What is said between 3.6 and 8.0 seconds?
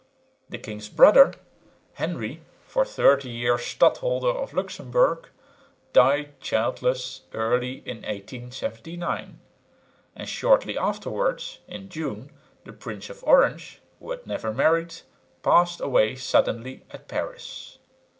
Stadholder of Luxemburg, died childless early in